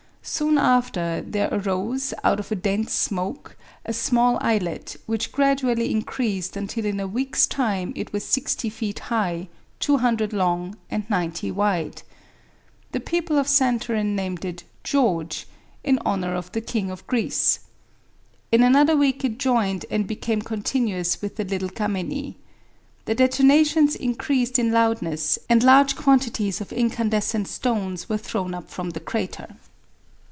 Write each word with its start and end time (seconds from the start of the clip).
Soon 0.23 0.59
after 0.59 1.21
there 1.27 1.49
arose, 1.51 2.13
out 2.23 2.39
of 2.39 2.51
a 2.51 2.55
dense 2.55 2.93
smoke, 2.93 3.57
a 3.83 3.91
small 3.91 4.37
islet, 4.39 4.95
which 5.07 5.31
gradually 5.31 5.89
increased 5.89 6.55
until 6.55 6.85
in 6.85 6.99
a 6.99 7.07
week's 7.07 7.47
time 7.47 7.91
it 7.95 8.13
was 8.13 8.23
60 8.25 8.69
feet 8.69 8.99
high, 9.09 9.49
200 9.79 10.31
long 10.31 10.77
and 10.91 11.09
90 11.09 11.49
wide. 11.49 12.03
The 12.91 12.99
people 12.99 13.39
of 13.39 13.47
Santorin 13.47 14.15
named 14.15 14.45
it 14.45 14.63
"George," 14.83 15.47
in 15.83 15.97
honor 16.05 16.35
of 16.35 16.51
the 16.51 16.61
King 16.61 16.91
of 16.91 17.05
Greece. 17.07 17.61
In 18.51 18.61
another 18.61 18.95
week 18.95 19.25
it 19.25 19.39
joined 19.39 19.85
and 19.89 20.05
became 20.05 20.43
continuous 20.43 21.19
with 21.23 21.37
the 21.37 21.45
Little 21.45 21.69
Cammeni. 21.71 22.35
The 23.05 23.15
detonations 23.15 23.95
increased 23.95 24.59
in 24.59 24.71
loudness, 24.71 25.39
and 25.49 25.63
large 25.63 25.95
quantities 25.95 26.61
of 26.61 26.71
incandescent 26.71 27.47
stones 27.47 28.07
were 28.07 28.19
thrown 28.19 28.53
up 28.53 28.69
from 28.69 28.91
the 28.91 28.99
crater. 28.99 29.55